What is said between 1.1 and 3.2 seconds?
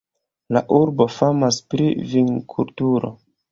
famas pri vinkulturo.